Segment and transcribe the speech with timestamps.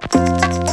[0.00, 0.71] Música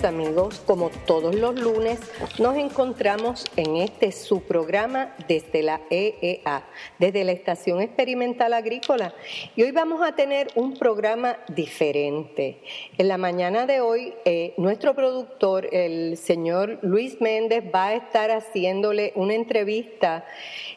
[0.00, 2.00] amigos, como todos los lunes
[2.38, 6.64] nos encontramos en este su programa desde la EEA,
[6.98, 9.14] desde la Estación Experimental Agrícola
[9.54, 12.62] y hoy vamos a tener un programa diferente.
[12.96, 18.30] En la mañana de hoy eh, nuestro productor, el señor Luis Méndez, va a estar
[18.30, 20.24] haciéndole una entrevista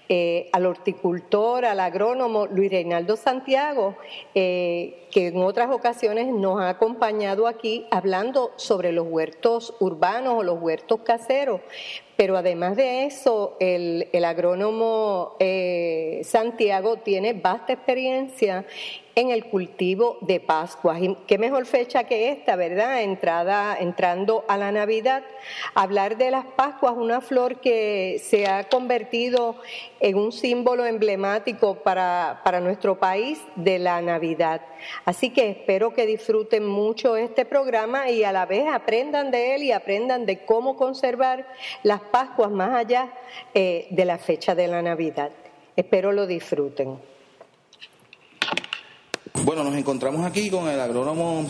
[0.07, 3.95] eh, al horticultor, al agrónomo Luis Reinaldo Santiago,
[4.35, 10.43] eh, que en otras ocasiones nos ha acompañado aquí hablando sobre los huertos urbanos o
[10.43, 11.61] los huertos caseros.
[12.17, 18.65] Pero además de eso, el, agrónomo eh, Santiago tiene vasta experiencia
[19.15, 21.01] en el cultivo de Pascuas.
[21.01, 23.01] Y qué mejor fecha que esta, ¿verdad?
[23.01, 25.23] Entrada, entrando a la Navidad.
[25.73, 29.55] Hablar de las Pascuas, una flor que se ha convertido
[30.01, 34.61] en un símbolo emblemático para, para nuestro país de la Navidad.
[35.05, 39.63] Así que espero que disfruten mucho este programa y a la vez aprendan de él
[39.63, 41.47] y aprendan de cómo conservar
[41.83, 43.09] las Pascuas más allá
[43.53, 45.31] eh, de la fecha de la Navidad.
[45.75, 46.97] Espero lo disfruten.
[49.43, 51.45] Bueno, nos encontramos aquí con el agrónomo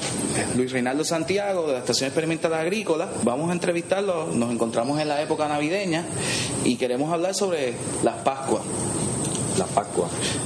[0.57, 3.07] Luis Reinaldo Santiago de la Estación Experimental Agrícola.
[3.23, 6.03] Vamos a entrevistarlo, nos encontramos en la época navideña
[6.63, 8.63] y queremos hablar sobre las Pascuas.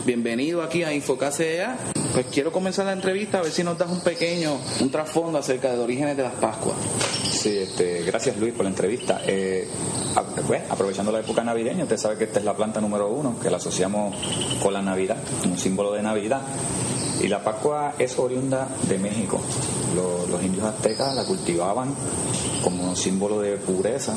[0.06, 1.76] Bienvenido aquí a InfoCASEA.
[2.14, 5.72] Pues quiero comenzar la entrevista a ver si nos das un pequeño, un trasfondo acerca
[5.72, 6.78] de los orígenes de las Pascuas.
[7.32, 9.22] Sí, este, gracias Luis por la entrevista.
[9.26, 9.68] Eh,
[10.46, 13.50] pues, aprovechando la época navideña, usted sabe que esta es la planta número uno, que
[13.50, 14.16] la asociamos
[14.62, 16.42] con la Navidad, un símbolo de Navidad.
[17.22, 19.42] Y la Pascua es oriunda de México.
[19.96, 21.94] Los, indios aztecas la cultivaban
[22.64, 24.16] como símbolo de pureza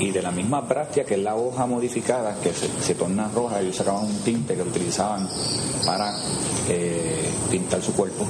[0.00, 3.76] y de la misma brastia que es la hoja modificada que se, torna roja, ellos
[3.76, 5.28] sacaban un tinte que utilizaban
[5.84, 6.14] para
[6.68, 8.26] eh, pintar su cuerpo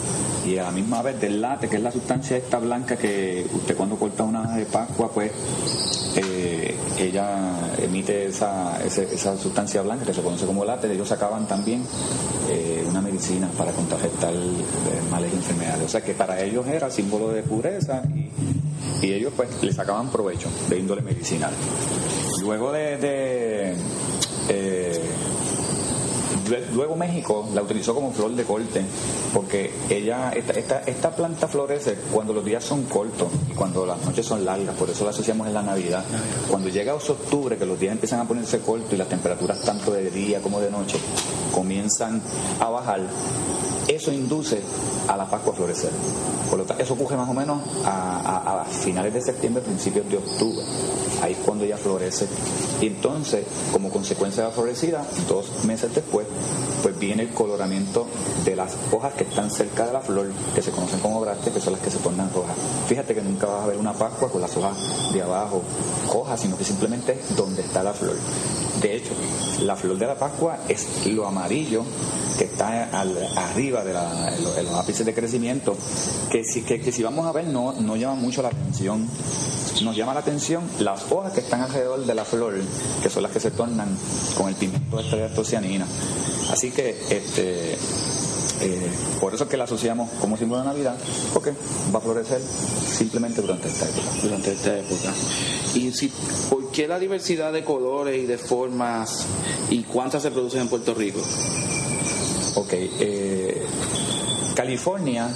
[0.47, 3.76] y a la misma vez del late que es la sustancia esta blanca que usted
[3.76, 5.32] cuando corta una de Pascua pues
[6.16, 11.84] eh, ella emite esa, esa, sustancia blanca que se conoce como late, ellos sacaban también
[12.48, 14.32] eh, una medicina para contrarrestar
[15.10, 15.84] males y enfermedades.
[15.84, 18.31] O sea que para ellos era símbolo de pureza y,
[19.03, 21.53] ellos pues le sacaban provecho de índole medicinal.
[22.41, 23.75] Luego de,
[24.49, 25.03] eh,
[26.72, 28.82] Luego México la utilizó como flor de corte,
[29.34, 34.25] porque ella, esta, esta, planta florece cuando los días son cortos y cuando las noches
[34.25, 36.04] son largas, por eso la asociamos en la Navidad.
[36.48, 40.10] Cuando llega octubre, que los días empiezan a ponerse cortos y las temperaturas tanto de
[40.10, 40.98] día como de noche
[41.53, 42.22] comienzan
[42.60, 43.00] a bajar,
[43.88, 44.60] eso induce
[45.09, 45.91] a la Pascua a florecer.
[46.50, 50.65] Por lo tanto, eso ocurre más o menos a, finales de septiembre, principios de octubre.
[51.22, 52.27] Ahí es cuando ella florece.
[52.81, 56.27] Y entonces, como consecuencia de la florecida, dos meses después,
[56.82, 58.06] pues viene el coloramiento
[58.44, 61.60] de las hojas que están cerca de la flor, que se conocen como brastes, que
[61.60, 62.56] son las que se tornan rojas.
[62.87, 65.62] Fíjate que nunca vas a ver una Pascua con las hojas de abajo
[66.12, 68.16] rojas, sino que simplemente es donde está la flor.
[68.81, 69.11] De hecho,
[69.62, 71.84] la flor de la Pascua es lo amarillo
[72.39, 72.89] que está
[73.50, 73.93] arriba de,
[74.62, 75.77] los ápices de crecimiento,
[76.31, 79.09] que si, que, si vamos a ver no, no llama mucho la atención.
[79.83, 82.55] Nos llama la atención las hojas que están alrededor de la flor,
[83.03, 83.89] que son las que se tornan
[84.37, 85.87] con el pigmento de astocianina.
[86.50, 87.77] Así que este,
[88.60, 88.88] eh,
[89.20, 90.96] por eso es que la asociamos como símbolo de Navidad,
[91.32, 91.52] porque
[91.94, 94.08] va a florecer simplemente durante esta época.
[94.22, 95.12] Durante esta época.
[95.74, 96.10] ¿Y si,
[96.50, 99.26] por qué la diversidad de colores y de formas
[99.70, 101.20] y cuántas se producen en Puerto Rico?
[102.56, 103.62] Ok, eh,
[104.54, 105.30] California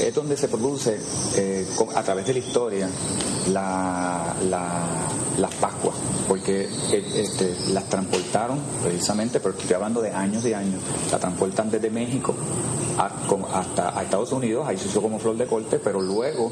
[0.00, 0.98] es donde se produce
[1.36, 2.88] eh, a través de la historia
[3.52, 4.34] la,
[5.38, 5.94] las Pascuas,
[6.48, 10.80] eh, este, las transportaron precisamente, pero estoy hablando de años y años,
[11.10, 12.34] la transportan desde México
[12.98, 16.50] hasta a Estados Unidos, ahí se hizo como flor de corte, pero luego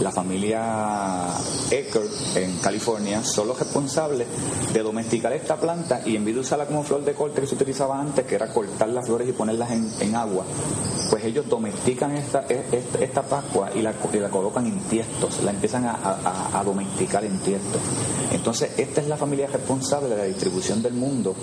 [0.00, 1.26] la familia
[1.70, 2.02] Ecker
[2.36, 4.26] en California son los responsables
[4.72, 7.54] de domesticar esta planta y en vez de usarla como flor de corte que se
[7.54, 10.44] utilizaba antes, que era cortar las flores y ponerlas en, agua,
[11.08, 15.86] pues ellos domestican esta, e, esta, Pascua y la, la, colocan en tiestos, la empiezan
[15.86, 17.80] a, domesticar en tiestos.
[18.32, 21.34] Entonces, esta es la familia responsable de la distribución del mundo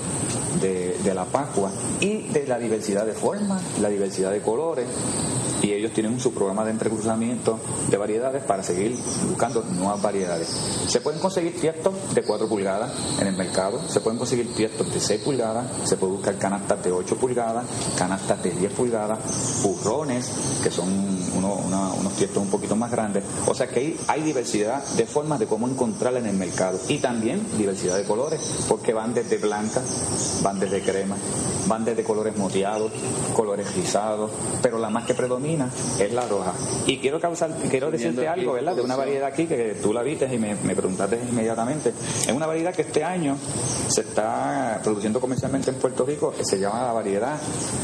[0.61, 4.87] de, de la Pascua y de la diversidad de formas, la diversidad de colores
[5.67, 7.59] y ellos tienen su programa de entrecruzamiento
[7.89, 8.95] de variedades para seguir
[9.27, 10.47] buscando nuevas variedades.
[10.87, 14.99] Se pueden conseguir tiestos de 4 pulgadas en el mercado, se pueden conseguir tiestos de
[15.01, 17.65] 6 pulgadas, se puede buscar canastas de 8 pulgadas,
[17.97, 19.19] canastas de 10 pulgadas,
[19.61, 20.31] burrones,
[20.63, 20.87] que son
[21.37, 23.25] unos tiestos un poquito más grandes.
[23.45, 26.99] O sea que hay, hay diversidad de formas de cómo encontrarla en el mercado y
[26.99, 29.81] también diversidad de colores, porque van desde blanca,
[30.43, 31.17] van desde crema,
[31.67, 32.91] van desde colores moteados,
[33.35, 34.31] colores rizados,
[34.61, 35.56] pero la más que predomina
[35.99, 36.53] es la roja.
[36.85, 38.75] Y quiero causar, quiero decirte algo, ¿verdad?
[38.75, 41.93] De una variedad aquí que tú la viste y me, me preguntaste inmediatamente.
[42.21, 43.37] Es una variedad que este año
[43.87, 47.37] se está produciendo comercialmente en Puerto Rico, que se llama la variedad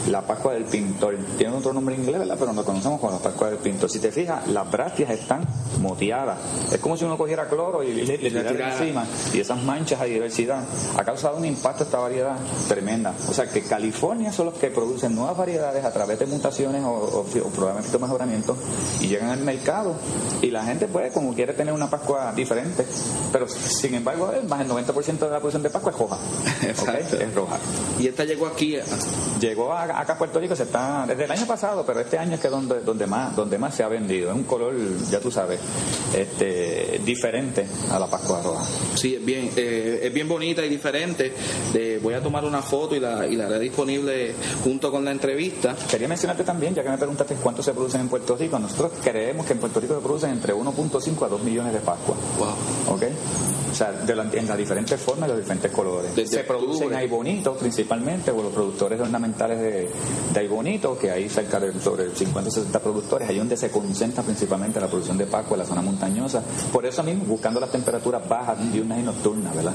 [0.10, 1.18] la Pascua del Pintor.
[1.38, 2.36] Tiene otro nombre en inglés, ¿verdad?
[2.40, 3.90] Pero nos conocemos como la Pascua del Pintor.
[3.90, 5.46] Si te fijas, las brastias están
[5.80, 6.38] moteadas.
[6.72, 9.06] Es como si uno cogiera cloro y le, tirara encima.
[9.34, 10.64] Y esas manchas de diversidad
[10.98, 12.36] ha causado un impacto esta variedad
[12.68, 13.14] tremenda.
[13.28, 16.90] O sea que California son los que producen nuevas variedades a través de mutaciones o,
[16.90, 18.58] o, programas de mejoramiento
[19.02, 19.96] y llegan al mercado.
[20.42, 22.86] Y la gente puede como quiere tener una Pascua diferente
[23.32, 26.18] pero sin embargo más del 90% de la producción de Pascua es roja.
[27.24, 27.58] Es roja.
[28.00, 28.78] Y esta llegó aquí
[29.40, 32.40] llegó acá a Puerto Rico se está desde el año pasado pero este año es
[32.40, 34.30] que donde donde más donde más se ha vendido.
[34.30, 34.74] Es un color
[35.10, 35.60] ya tú sabes
[36.16, 38.66] este diferente a la Pascua roja.
[38.96, 41.34] Sí es bien eh, es bien bonita y diferente.
[42.02, 44.34] Voy a tomar una foto y la, y la haré disponible
[44.64, 45.76] junto con la entrevista.
[45.90, 49.46] Quería mencionarte también, ya que me preguntaste cuánto se producen en Puerto Rico, nosotros creemos
[49.46, 52.16] que en Puerto Rico se producen entre 1.5 a 2 millones de Pascua.
[52.40, 52.96] Wow.
[52.96, 53.04] ¿Ok?
[53.74, 56.12] O sea, de en las diferentes formas y los diferentes colores.
[56.30, 59.90] se producen ahí bonitos principalmente, o los productores ornamentales de,
[60.32, 64.22] de bonito, que hay cerca de sobre 50 o 60 productores, ahí donde se concentra
[64.22, 66.44] principalmente la producción de Pascua en la zona montañosa.
[66.72, 69.74] Por eso mismo, buscando las temperaturas bajas, diurnas y nocturnas, ¿verdad?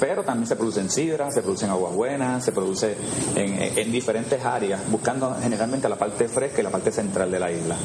[0.00, 2.96] Pero también se producen sidras, se producen aguas buenas, se produce
[3.36, 7.52] en, en diferentes áreas, buscando generalmente la parte fresca y la parte central de la
[7.52, 7.76] isla.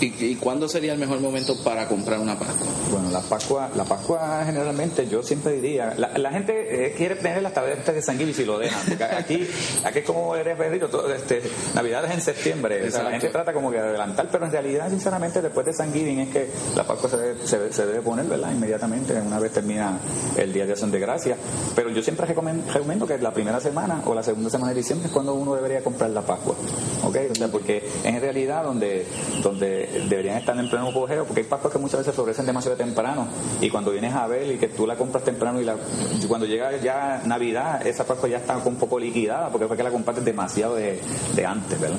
[0.00, 2.66] ¿Y, cuándo sería el mejor momento para comprar una Pascua?
[2.90, 7.52] Bueno, la Pascua, la Pascua generalmente yo siempre diría, la, gente eh, quiere tener las
[7.52, 9.46] tabletas de San y si lo dejan, porque aquí,
[9.84, 11.42] aquí es como eres perrito, todo, este,
[11.74, 14.88] Navidades en septiembre, o sea, la gente trata como que de adelantar, pero en realidad
[14.88, 18.52] sinceramente después de San es que la Pascua se debe, se, debe poner, ¿verdad?
[18.52, 19.98] Inmediatamente, una vez termina
[20.36, 21.36] el Día de Acción de Gracia,
[21.74, 25.12] pero yo siempre recomiendo que la primera semana o la segunda semana de diciembre es
[25.12, 26.54] cuando uno debería comprar la Pascua,
[27.04, 27.16] ¿ok?
[27.30, 29.06] O sea, porque en realidad donde,
[29.42, 33.26] donde deberían estar en pleno apogeo, porque hay pascuas que muchas veces florecen demasiado temprano
[33.60, 35.76] y cuando vienes a ver y que tú la compras temprano y, la,
[36.28, 39.90] cuando llega ya Navidad, esa pascua ya está un poco liquidada porque fue que la
[39.90, 41.00] compraste demasiado de,
[41.34, 41.98] de antes, ¿verdad?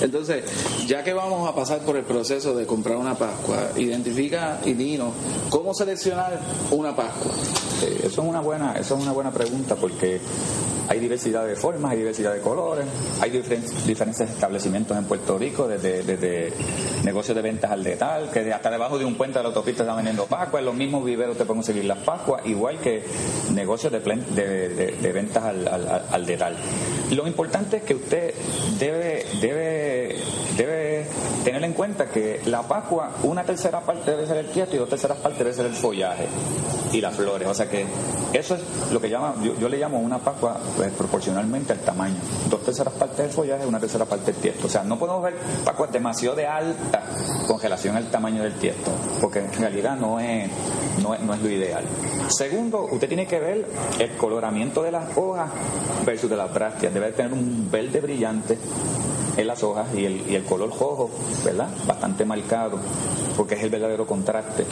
[0.00, 0.44] Entonces,
[0.86, 5.12] ya que vamos a pasar por el proceso de comprar una Pascua, identifica y dinos
[5.50, 6.38] cómo seleccionar
[6.70, 7.32] una Pascua.
[7.82, 10.20] eso es una buena, eso es una buena pregunta porque
[10.88, 12.86] hay diversidad de formas, hay diversidad de colores,
[13.20, 16.52] hay diferentes establecimientos en Puerto Rico, desde,
[17.04, 19.96] negocios de ventas al detal, que hasta debajo de un puente de la autopista están
[19.96, 23.04] vendiendo Pascua, en los mismos viveros te pueden conseguir las Pascuas, igual que
[23.52, 26.56] negocios de, de, ventas al, al, al, detal.
[27.10, 28.34] Lo importante es que usted
[28.78, 30.16] debe, debe,
[30.56, 30.77] debe
[31.44, 34.88] tener en cuenta que la Pascua, una tercera parte debe ser el tiesto y dos
[34.88, 36.26] terceras partes debe ser el follaje
[36.92, 37.48] y las flores.
[37.48, 37.86] O sea que
[38.32, 42.16] eso es lo que llama, yo, le llamo una Pascua pues, proporcionalmente al tamaño.
[42.48, 44.66] Dos terceras partes del follaje, una tercera parte del tiesto.
[44.66, 47.02] O sea, no podemos ver Pascuas demasiado de alta
[47.46, 50.50] congelación al tamaño del tiesto, porque en realidad no es,
[51.02, 51.84] no es, no es lo ideal.
[52.28, 53.66] Segundo, usted tiene que ver
[53.98, 55.50] el coloramiento de las hojas
[56.04, 56.92] versus de las brastias.
[56.92, 58.58] Debe tener un verde brillante
[59.38, 61.10] en las hojas y el, y el color rojo,
[61.44, 61.68] ¿verdad?
[61.86, 62.78] Bastante marcado,
[63.36, 64.66] porque es el verdadero contraste.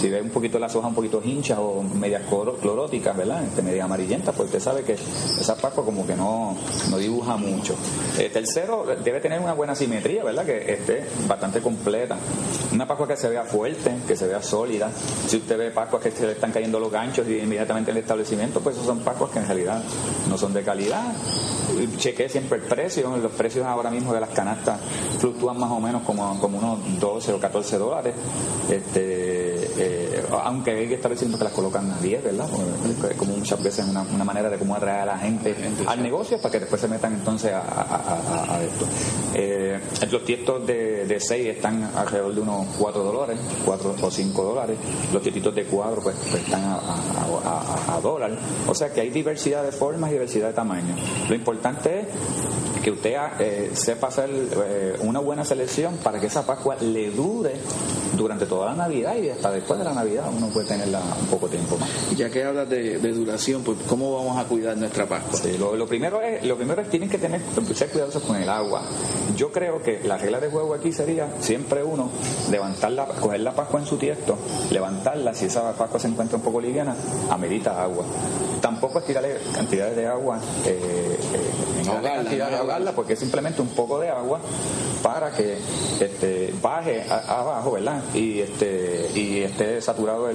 [0.00, 3.44] Si ve un poquito las hojas un poquito hinchas o medias cloróticas, ¿verdad?
[3.44, 6.56] Este, media amarillenta, pues usted sabe que esa pascua como que no,
[6.90, 7.74] no dibuja mucho.
[8.18, 10.46] Eh, tercero, debe tener una buena simetría, ¿verdad?
[10.46, 12.16] Que esté bastante completa.
[12.72, 14.90] Una pascua que se vea fuerte, que se vea sólida.
[15.26, 18.02] Si usted ve pascuas que se le están cayendo los ganchos y inmediatamente en el
[18.02, 19.82] establecimiento, pues esos son pascuas que en realidad
[20.28, 21.12] no son de calidad.
[21.96, 24.80] Chequee siempre el precio, los precios ahora mismo de las canastas
[25.18, 28.14] fluctúan más o menos como, como unos 12 o 14 dólares.
[28.68, 32.48] Este, eh, aunque hay que estar diciendo que las colocan a 10, ¿verdad?
[33.16, 35.54] Como muchas veces una, una manera de cómo atraer a la gente
[35.86, 38.86] al negocio para que después se metan entonces a, esto.
[39.34, 44.42] Eh, los tiestos de, de 6 están alrededor de unos 4 dólares, 4 o 5
[44.42, 44.76] dólares.
[45.12, 48.36] Los tiestitos de cuadro pues, pues están a, a dólar.
[48.66, 50.98] O sea que hay diversidad de formas y diversidad de tamaños.
[51.28, 52.06] Lo importante es
[52.82, 57.54] que usted eh, sepa hacer eh, una buena selección para que esa Pascua le dure
[58.16, 61.48] durante toda la Navidad y hasta después de la Navidad uno puede tenerla un poco
[61.48, 61.88] tiempo más.
[62.16, 65.40] Ya que hablas de, duración, pues ¿cómo vamos a cuidar nuestra Pascua?
[65.76, 67.40] lo, primero es, lo primero es tienen que tener,
[67.74, 68.82] ser cuidadosos con el agua.
[69.36, 72.10] Yo creo que la regla de juego aquí sería siempre uno
[72.50, 74.36] levantarla, coger la Pascua en su tiesto,
[74.70, 76.96] levantarla, si esa Pascua se encuentra un poco liviana,
[77.30, 78.04] amerita agua.
[78.60, 81.62] Tampoco es tirarle cantidades de agua eh, eh,
[82.00, 82.56] cantidad de
[82.94, 84.40] porque es simplemente un poco de agua
[85.02, 85.58] para que
[86.00, 88.02] este, baje abajo, ¿verdad?
[88.14, 90.30] Y este y esté saturado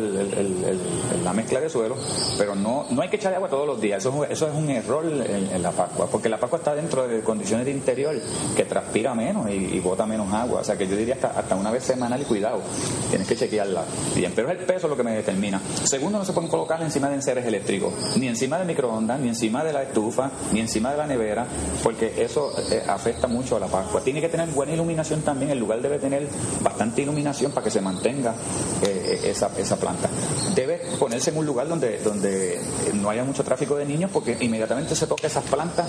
[1.23, 1.95] la mezcla de suelo,
[2.37, 3.99] pero no no hay que echarle agua todos los días.
[4.05, 7.65] Eso, eso es un error en, la Pascua, porque la Pascua está dentro de condiciones
[7.65, 8.15] de interior
[8.55, 10.61] que transpira menos y, bota menos agua.
[10.61, 12.61] O sea que yo diría hasta, hasta una vez semanal y cuidado,
[13.09, 13.83] tienes que chequearla
[14.15, 14.33] bien.
[14.35, 15.61] Pero es el peso lo que me determina.
[15.83, 19.63] Segundo, no se pueden colocar encima de enseres eléctricos, ni encima de microondas, ni encima
[19.63, 21.45] de la estufa, ni encima de la nevera,
[21.83, 24.01] porque eso eh, afecta mucho a la Pascua.
[24.01, 26.27] Tiene que tener buena iluminación también, el lugar debe tener
[26.61, 28.35] bastante iluminación para que se mantenga
[28.83, 30.09] eh, eh, esa, esa planta.
[30.53, 32.59] Debe ponerse en un lugar donde, donde
[32.93, 35.87] no haya mucho tráfico de niños porque inmediatamente se toca esas plantas,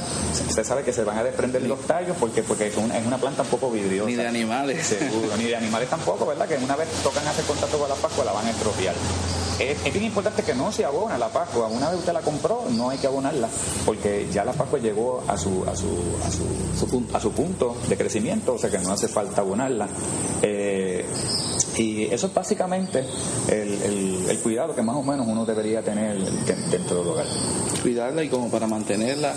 [0.48, 3.18] usted sabe que se van a desprender los tallos porque, porque es, una, es una
[3.18, 4.08] planta un poco vidriosa.
[4.08, 4.86] Ni de animales.
[4.86, 6.48] Seguro, ni de animales tampoco, ¿verdad?
[6.48, 8.94] Que una vez tocan hacer contacto con la Pascua la van a estropear.
[9.58, 11.66] Es, bien importante que no se abona la Pascua.
[11.66, 13.48] Una vez usted la compró, no hay que abonarla,
[13.84, 15.88] porque ya la Pascua llegó a su, a su,
[16.24, 19.88] a su, a su punto de crecimiento, o sea que no hace falta abonarla.
[20.42, 21.04] Eh,
[21.76, 23.04] y eso es básicamente
[23.48, 26.18] el, el, cuidado que más o menos uno debería tener
[26.70, 27.26] dentro del hogar.
[27.82, 29.34] Cuidarla y como para mantenerla,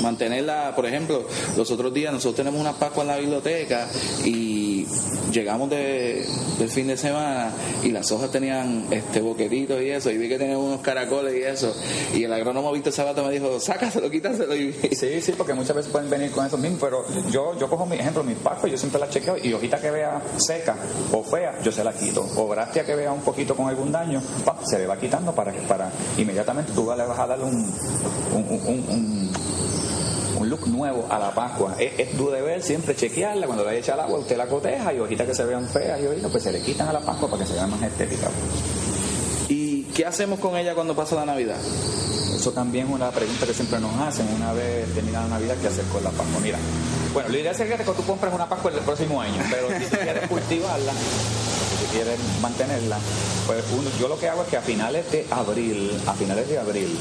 [0.00, 1.24] mantenerla, por ejemplo,
[1.56, 3.88] los otros días nosotros tenemos una Pascua en la biblioteca
[4.24, 4.59] y
[5.32, 6.26] llegamos de,
[6.58, 10.38] del fin de semana y las hojas tenían este boquetitos y eso, y vi que
[10.38, 11.74] tenían unos caracoles y eso,
[12.14, 14.54] y el agrónomo Víctor Sabato me dijo, sácaselo, quítaselo.
[14.56, 14.72] Y...
[15.00, 17.96] Sí, sí, porque muchas veces pueden venir con eso mismo, pero yo, yo cojo mi
[17.96, 20.76] ejemplo, mis pascuas, yo siempre las chequeo y hojita que vea seca
[21.12, 22.28] o fea, yo se la quito.
[22.36, 24.20] O brastia que vea un poquito con algún daño,
[24.64, 27.72] se le va quitando para que para inmediatamente tú le vas a darle un,
[30.50, 31.76] look nuevo a la Pascua.
[31.78, 34.98] Es, es tu deber siempre chequearla, cuando la echa al agua usted la coteja y
[34.98, 37.42] hojitas que se vean feas y ojitas pues se le quitan a la Pascua para
[37.42, 38.28] que se vea más estética.
[39.48, 41.56] ¿Y qué hacemos con ella cuando pasa la Navidad?
[42.34, 45.68] Eso también es una pregunta que siempre nos hacen una vez terminada la Navidad, ¿qué
[45.68, 46.40] hacer con la Pascua?
[46.42, 46.58] Mira,
[47.12, 49.96] bueno, la idea sería que tú compres una Pascua el próximo año, pero si tú
[50.02, 50.92] quieres cultivarla,
[51.80, 52.98] si tú quieres mantenerla,
[53.46, 53.64] pues
[53.98, 56.98] yo lo que hago es que a finales de abril, a finales de abril,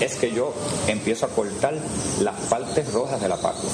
[0.00, 0.52] es que yo
[0.86, 1.74] empiezo a cortar
[2.20, 3.70] las partes rojas de la Pascua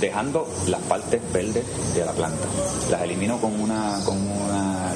[0.00, 2.44] dejando las partes verdes de la planta.
[2.90, 4.00] Las elimino con una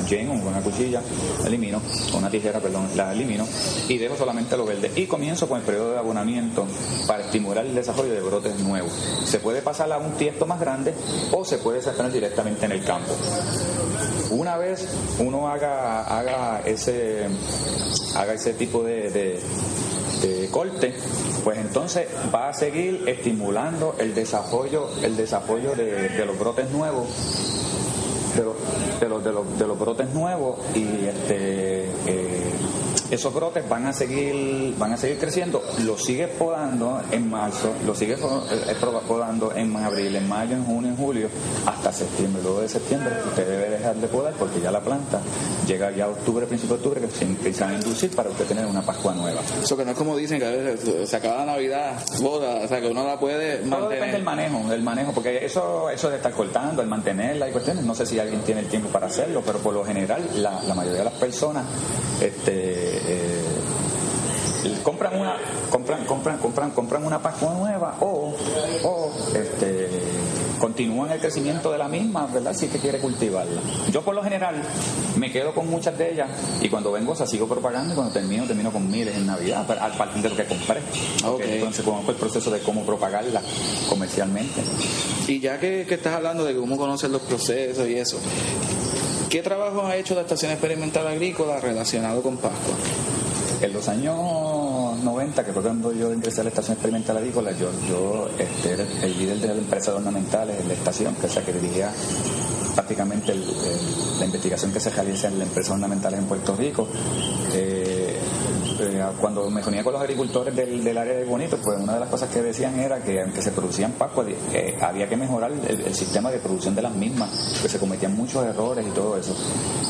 [0.07, 1.03] jen o con una cuchilla,
[1.45, 1.81] elimino,
[2.15, 3.47] una tijera, perdón, las elimino
[3.89, 4.91] y dejo solamente lo verde.
[4.97, 6.67] Y comienzo con el periodo de abonamiento
[7.07, 8.93] para estimular el desarrollo de brotes nuevos.
[9.25, 10.95] Se puede pasar a un tiesto más grande
[11.33, 13.15] o se puede sacar directamente en el campo.
[14.31, 14.89] Una vez
[15.19, 17.27] uno haga, haga, ese,
[18.15, 19.41] haga ese tipo de
[20.51, 20.95] corte,
[21.45, 27.07] pues entonces va a seguir estimulando el desarrollo, el desarrollo de, los brotes nuevos,
[28.37, 28.45] de
[29.09, 32.53] los, de los, de los, brotes nuevos y este eh,
[33.11, 35.63] esos brotes van a seguir van a seguir creciendo.
[35.85, 40.91] Lo sigue podando en marzo lo sigue eh, podando en abril en mayo en junio
[40.91, 41.29] en julio
[41.67, 42.43] hasta septiembre.
[42.43, 45.21] Luego de septiembre usted debe dejar de podar porque ya la planta
[45.67, 48.83] llega ya octubre principio de octubre que se empiezan a inducir para usted tener una
[48.83, 49.41] pascua nueva.
[49.63, 52.69] Eso que no es como dicen que a veces se acaba la navidad boda o
[52.69, 56.11] sea que uno la puede mantener Todo depende del manejo del manejo porque eso eso
[56.11, 59.07] de estar cortando el mantenerla y cuestiones no sé si alguien tiene el tiempo para
[59.07, 61.65] hacerlo pero por lo general la, la mayoría de las personas
[62.21, 63.43] este eh,
[64.83, 65.37] compran una
[65.71, 68.35] compran compran compran compran una Pascua nueva o,
[68.85, 69.89] o este
[70.57, 72.55] continúan el crecimiento de la misma, ¿verdad?
[72.55, 73.61] Si es que quiere cultivarla.
[73.91, 74.55] Yo por lo general
[75.17, 78.45] me quedo con muchas de ellas y cuando vengo o sigo propagando y cuando termino
[78.45, 80.81] termino con miles en Navidad a partir de lo que compré.
[81.41, 83.43] Entonces conozco el proceso de cómo propagarla
[83.89, 84.63] comercialmente.
[85.29, 88.19] Y ya que, que estás hablando de cómo conocer los procesos y eso,
[89.31, 92.75] ¿Qué trabajo ha hecho la Estación Experimental Agrícola relacionado con Pascua?
[93.61, 94.15] En los años
[95.03, 98.85] 90, que fue cuando yo ingresé a la Estación Experimental Agrícola, yo, yo este, era
[99.03, 101.93] el líder de las empresas ornamentales en la estación, que, sea, que dirigía
[102.77, 106.87] prácticamente la investigación que se realiza en las empresas ornamentales en Puerto Rico.
[107.53, 107.86] Eh,
[108.79, 112.09] eh, cuando me reunía con los agricultores del, área de Bonito, pues una de las
[112.09, 116.31] cosas que decían era que aunque se producían pascuas, eh, había que mejorar el, sistema
[116.31, 119.35] de producción de las mismas, que se cometían muchos errores y todo eso.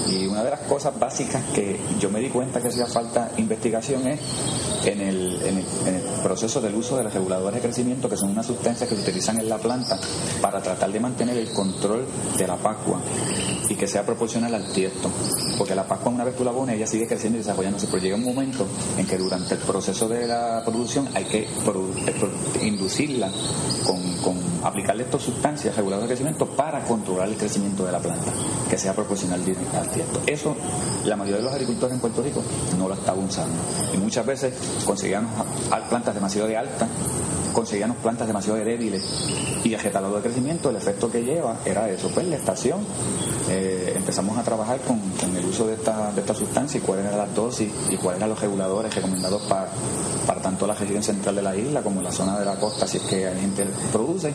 [0.08, 4.06] Y una de las cosas básicas que yo me di cuenta que hacía falta investigación
[4.06, 4.20] es
[4.84, 8.46] en el, en el, proceso del uso de los reguladores de crecimiento, que son unas
[8.46, 9.98] sustancias que se utilizan en la planta
[10.40, 12.04] para tratar de mantener el control
[12.36, 13.00] de la pascua
[13.68, 15.10] y que sea proporcional al tiesto.
[15.58, 18.16] Porque la pascua, una vez tú la pones, ella sigue creciendo y desarrollándose, pero llega
[18.16, 21.48] un momento en que durante el proceso de la producción hay que
[22.62, 23.30] inducirla
[23.84, 28.32] con, aplicarle estas sustancias reguladoras de crecimiento para controlar el crecimiento de la planta,
[28.68, 30.20] que sea proporcional al tiesto.
[30.26, 30.56] Eso
[31.04, 32.42] la mayoría de los agricultores en Puerto Rico
[32.78, 33.56] no lo estaba usando.
[33.94, 34.54] Y muchas veces
[34.84, 35.30] conseguíamos
[35.88, 36.88] plantas demasiado de alta
[37.56, 39.02] conseguíamos plantas demasiado débiles
[39.64, 42.80] y agetalado de crecimiento, el efecto que lleva era eso, pues la estación
[43.48, 45.00] eh, empezamos a trabajar con,
[45.34, 48.40] el uso de esta, de sustancia y cuáles eran las dosis y cuáles eran los
[48.40, 49.68] reguladores recomendados para,
[50.26, 52.98] para tanto la región central de la isla como la zona de la costa, si
[52.98, 54.34] es que hay gente produce.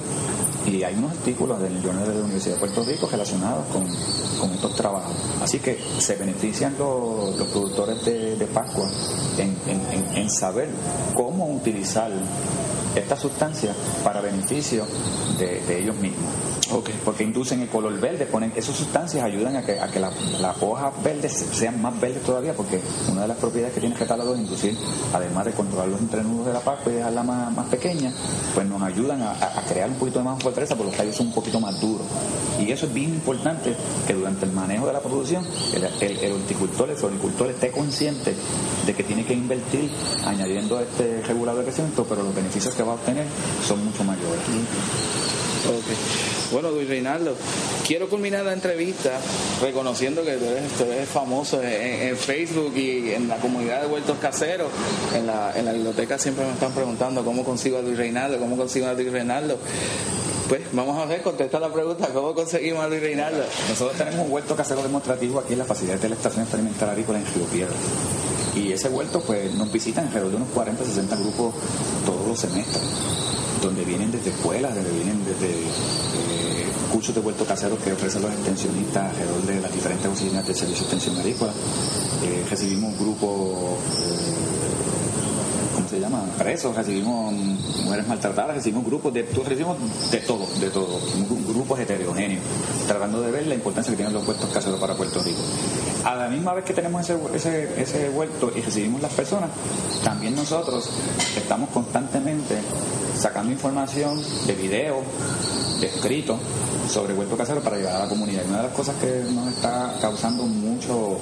[0.65, 4.75] Y hay unos artículos del Journal de la Universidad de Puerto Rico relacionados con, estos
[4.75, 5.15] trabajos.
[5.41, 8.87] Así que se benefician los, productores de, Pascua
[9.37, 9.55] en,
[10.15, 10.69] en saber
[11.15, 12.11] cómo utilizar
[12.95, 14.85] esta sustancia para beneficio
[15.37, 16.29] de, ellos mismos.
[17.03, 20.13] Porque inducen el color verde, ponen esas sustancias ayudan a que, a que las
[20.61, 22.79] hojas verdes sean más verdes todavía, porque
[23.11, 24.77] una de las propiedades que tiene el talado es inducir,
[25.13, 28.11] además de controlar los entrenudos de la pasta y dejarla más, más pequeña,
[28.53, 29.35] pues nos ayudan a,
[29.67, 32.05] crear un poquito de más fortaleza, porque los tallos son un poquito más duros.
[32.59, 33.75] Y eso es bien importante
[34.07, 38.35] que durante el manejo de la producción el, el, horticultor, el floricultor esté consciente
[38.85, 39.89] de que tiene que invertir
[40.25, 43.25] añadiendo este regulador de crecimiento, pero los beneficios que va a obtener
[43.67, 44.41] son mucho mayores.
[46.51, 47.35] Bueno, Luis Reinaldo,
[47.87, 49.11] quiero culminar la entrevista
[49.61, 50.45] reconociendo que tú
[50.91, 54.69] eres, famoso en, Facebook y en la comunidad de Huertos Caseros.
[55.15, 58.57] En la, en la biblioteca siempre me están preguntando cómo consigo a Luis Reinaldo, cómo
[58.57, 59.57] consigo a Luis Reinaldo.
[60.49, 63.43] Pues vamos a ver, contesta la pregunta, ¿cómo conseguimos a Luis Reinaldo?
[63.69, 67.19] Nosotros tenemos un huerto casero demostrativo aquí en la facilidad de la Estación Experimental Agrícola
[67.19, 67.75] en Río Piedra.
[68.55, 71.53] Y ese huerto pues nos visitan alrededor de unos 40, 60 grupos
[72.05, 72.83] todos los semestres
[73.61, 78.31] donde vienen desde escuelas, donde vienen desde eh, cursos de vuelto caseros que ofrecen los
[78.31, 81.53] extensionistas alrededor de las diferentes oficinas de servicio de extensión agrícola.
[82.23, 86.23] Eh, recibimos grupos, eh, ¿cómo se llama?
[86.37, 87.33] Presos, recibimos
[87.83, 89.77] mujeres maltratadas, recibimos grupos de, recibimos
[90.11, 90.99] de todo, de todo,
[91.47, 92.43] grupos heterogéneos,
[92.87, 95.41] tratando de ver la importancia que tienen los puestos caseros para Puerto Rico.
[96.03, 99.51] A la misma vez que tenemos ese, ese, ese vuelto y recibimos las personas,
[100.03, 100.89] también nosotros
[101.37, 102.57] estamos constantemente
[103.15, 105.03] sacando información de video,
[105.79, 106.39] de escrito
[106.89, 108.43] sobre huerto casero para llegar a la comunidad.
[108.45, 111.19] Y una de las cosas que nos está causando mucho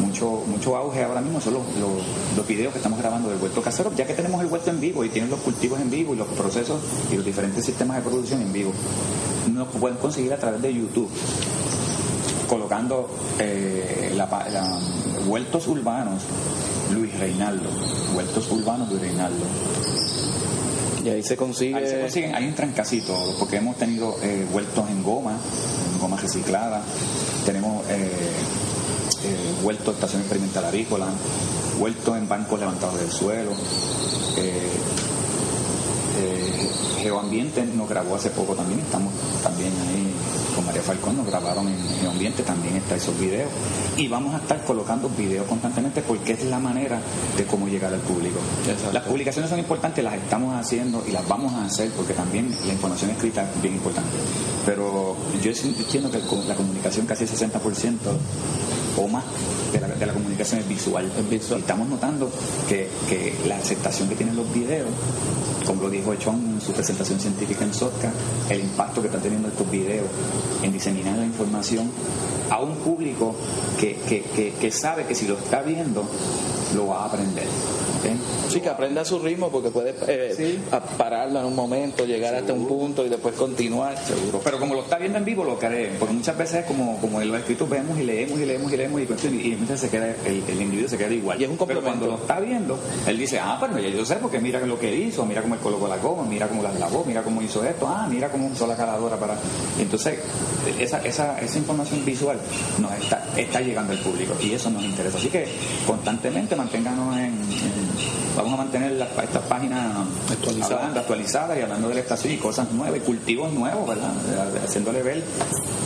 [0.00, 1.62] mucho mucho auge ahora mismo son los,
[2.36, 5.04] los, videos que estamos grabando del huerto casero, ya que tenemos el huerto en vivo
[5.04, 8.42] y tienen los cultivos en vivo y los procesos y los diferentes sistemas de producción
[8.42, 8.72] en vivo.
[9.52, 11.10] Nos pueden conseguir a través de YouTube
[12.48, 14.28] colocando eh, la,
[15.26, 16.22] huertos urbanos
[16.92, 17.68] Luis Reinaldo,
[18.14, 19.44] huertos urbanos Luis Reinaldo
[21.04, 21.76] y ahí se consigue.
[21.76, 25.32] Ahí se consiguen, hay un trancacito, porque hemos tenido eh, vueltos en goma,
[25.92, 26.82] en goma reciclada,
[27.44, 28.08] tenemos eh,
[29.24, 31.06] eh, vueltos en estación experimental avícola,
[31.78, 33.50] vueltos en bancos levantados del suelo.
[37.00, 40.12] Geoambiente nos grabó hace poco también, estamos también ahí
[40.54, 43.50] con María Falcón, nos grabaron en Geoambiente, también está esos videos.
[43.96, 47.00] Y vamos a estar colocando videos constantemente porque es la manera
[47.36, 48.38] de cómo llegar al público.
[48.92, 52.72] Las publicaciones son importantes, las estamos haciendo y las vamos a hacer porque también la
[52.72, 54.10] información escrita es bien importante.
[54.64, 57.98] Pero yo entiendo que la comunicación casi el 60%
[58.96, 59.24] o más
[59.72, 61.10] de la, de la comunicación es visual.
[61.30, 62.30] Y estamos notando
[62.68, 64.90] que, que la aceptación que tienen los videos
[65.64, 68.12] como lo dijo Echón en su presentación científica en SOTCA,
[68.50, 70.06] el impacto que están teniendo estos videos
[70.62, 71.90] en diseminar la información
[72.50, 73.34] a un público
[73.80, 76.04] que, que, que sabe que si lo está viendo,
[76.74, 77.46] lo va a aprender.
[78.48, 80.58] Sí, que aprenda a su ritmo porque puede eh,
[80.98, 83.96] pararlo en un momento, llegar hasta un punto y después continuar.
[84.04, 84.40] Seguro.
[84.44, 85.92] Pero como lo está viendo en vivo, lo cree.
[85.98, 89.00] Porque muchas veces, como, como en los escritos, vemos y leemos y leemos y leemos
[89.00, 91.40] y, y, entonces se queda, el, individuo se queda igual.
[91.40, 94.16] Y es un Pero cuando lo está viendo, él dice, ah, pero ya yo sé
[94.16, 97.04] porque mira lo que hizo, mira cómo él colocó la goma, mira cómo la lavó,
[97.04, 99.36] mira cómo hizo esto, ah, mira cómo usó la caladora para.
[99.78, 100.18] Entonces,
[100.78, 102.38] esa, esa, esa información visual
[102.78, 105.18] nos está, está llegando al público y eso nos interesa.
[105.18, 105.46] Así que
[105.86, 107.34] constantemente manténganos en,
[108.36, 110.96] vamos a mantener estas páginas actualizadas.
[110.96, 114.12] actualizadas y hablando de la estación y cosas nuevas, cultivos nuevos, ¿verdad?
[114.64, 115.22] Haciéndole ver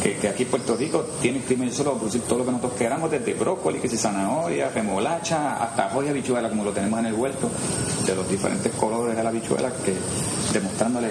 [0.03, 3.11] que, aquí en Puerto Rico tiene clima y solo producir todo lo que nosotros queramos,
[3.11, 7.51] desde brócoli, que si zanahoria, remolacha, hasta joya habichuela, como lo tenemos en el huerto,
[8.07, 9.95] de los diferentes colores de la habichuela, que
[10.53, 11.09] demostrándole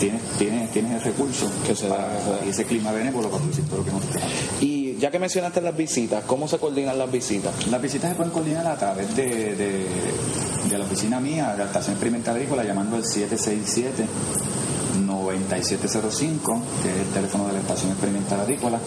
[0.00, 2.08] tienes, tienes, tienes el recurso que se da,
[2.44, 4.34] y ese clima benévolo para producir todo lo que nosotros queramos.
[4.60, 7.66] Y ya que mencionaste las visitas, ¿cómo se coordinan las visitas?
[7.68, 12.34] Las visitas se pueden coordinar a través de, de, la oficina mía, la estación experimental
[12.34, 14.06] agrícola, llamando al 767
[15.14, 18.78] 9705, que es el teléfono de la estación experimental agrícola,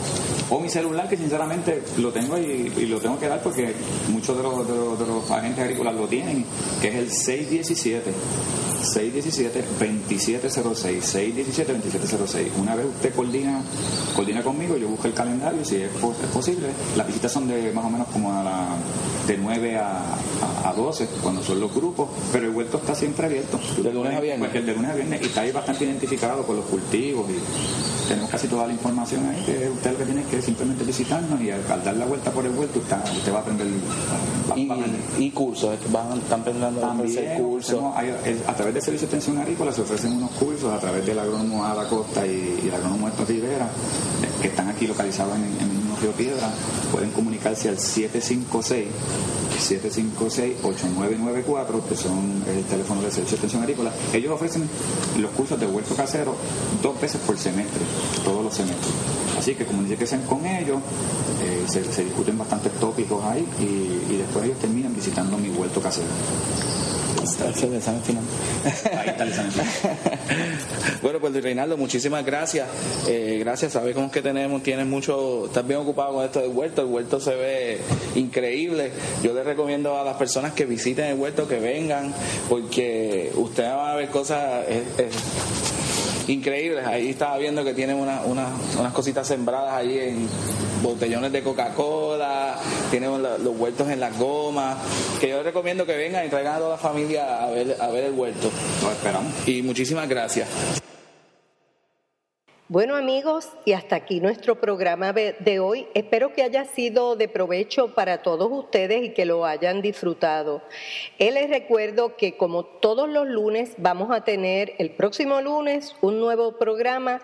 [0.50, 3.74] o mi celular, que sinceramente lo tengo y, lo tengo que dar porque
[4.10, 6.46] muchos de los, agentes agrícolas lo tienen,
[6.82, 8.14] que es el 617
[8.78, 12.52] 617-2706, 617-2706.
[12.60, 13.62] Una vez usted coordina,
[14.16, 15.90] coordina conmigo, yo busco el calendario, si es,
[16.34, 16.68] posible.
[16.96, 18.68] Las visitas son de más o menos como a la,
[19.28, 20.18] de 9 a,
[20.66, 23.60] a, 12, cuando son los grupos, pero el huerto está siempre abierto.
[23.78, 24.54] De lunes a viernes.
[24.54, 28.48] de lunes a viernes, y está ahí bastante identificado con los cultivos y tenemos casi
[28.48, 31.96] toda la información ahí, que usted lo que tiene que simplemente visitarnos y al, dar
[31.96, 33.68] la vuelta por el huerto, usted, usted va a aprender.
[34.56, 34.70] y,
[35.20, 37.84] y, cursos, van, están pensando También, cursos.
[38.48, 41.66] a través de Servicio de Extensión Agrícola se ofrecen unos cursos a través del agrónomo
[41.66, 45.77] Ada Costa y, y el agrónomo Héctor Rivera, eh, que están aquí localizados en, en
[46.18, 46.52] Piedra.
[46.92, 48.88] Pueden comunicarse al 756
[49.58, 53.92] 756-8994, que son el teléfono de Servicio de Extensión Agrícola.
[54.14, 54.70] Ellos ofrecen
[55.20, 56.36] los cursos de huerto casero
[56.82, 57.82] dos veces por semestre,
[58.24, 58.94] todos los semestres.
[59.38, 60.80] Así que que sean con ellos,
[61.42, 66.08] eh, se, discuten bastantes tópicos ahí y, y después ellos terminan visitando mi huerto casero.
[71.02, 72.68] bueno, pues Luis Reinaldo, muchísimas gracias.
[73.08, 76.82] Eh, gracias, sabemos que tenemos, tienes mucho, estás bien ocupado con esto del huerto.
[76.82, 77.80] El huerto se ve
[78.16, 78.92] increíble.
[79.24, 82.14] Yo les recomiendo a las personas que visiten el huerto que vengan,
[82.50, 84.66] porque ustedes van a ver cosas.
[86.28, 86.86] increíbles.
[86.86, 90.28] Ahí estaba viendo que tienen una, unas cositas sembradas ahí en
[90.82, 92.60] botellones de Coca-Cola,
[92.92, 94.78] tienen los huertos en las gomas,
[95.20, 98.06] que yo recomiendo que vengan y traigan a toda la familia a ver, a ver
[98.06, 98.50] el huerto.
[98.84, 99.48] Lo esperamos.
[99.48, 100.48] Y muchísimas gracias.
[102.70, 105.88] Bueno amigos, y hasta aquí nuestro programa de hoy.
[105.94, 110.62] Espero que haya sido de provecho para todos ustedes y que lo hayan disfrutado.
[111.18, 116.20] Eh, les recuerdo que como todos los lunes vamos a tener el próximo lunes un
[116.20, 117.22] nuevo programa